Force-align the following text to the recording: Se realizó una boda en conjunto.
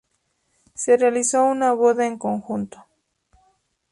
Se 0.73 0.97
realizó 0.97 1.45
una 1.45 1.73
boda 1.73 2.07
en 2.07 2.17
conjunto. 2.17 2.83